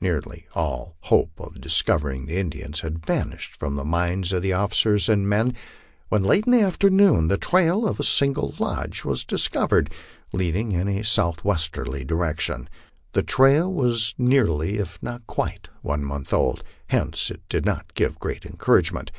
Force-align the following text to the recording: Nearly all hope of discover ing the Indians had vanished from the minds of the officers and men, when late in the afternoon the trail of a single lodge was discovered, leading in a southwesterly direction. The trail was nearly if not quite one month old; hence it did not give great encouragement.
Nearly 0.00 0.46
all 0.54 0.96
hope 1.00 1.38
of 1.38 1.60
discover 1.60 2.08
ing 2.10 2.24
the 2.24 2.38
Indians 2.38 2.80
had 2.80 3.04
vanished 3.04 3.58
from 3.58 3.76
the 3.76 3.84
minds 3.84 4.32
of 4.32 4.40
the 4.40 4.54
officers 4.54 5.06
and 5.06 5.28
men, 5.28 5.52
when 6.08 6.22
late 6.22 6.46
in 6.46 6.52
the 6.52 6.62
afternoon 6.62 7.28
the 7.28 7.36
trail 7.36 7.86
of 7.86 8.00
a 8.00 8.02
single 8.02 8.54
lodge 8.58 9.04
was 9.04 9.22
discovered, 9.22 9.92
leading 10.32 10.72
in 10.72 10.88
a 10.88 11.04
southwesterly 11.04 12.06
direction. 12.06 12.70
The 13.12 13.22
trail 13.22 13.70
was 13.70 14.14
nearly 14.16 14.78
if 14.78 14.98
not 15.02 15.26
quite 15.26 15.68
one 15.82 16.02
month 16.02 16.32
old; 16.32 16.64
hence 16.86 17.30
it 17.30 17.42
did 17.50 17.66
not 17.66 17.92
give 17.92 18.18
great 18.18 18.46
encouragement. 18.46 19.12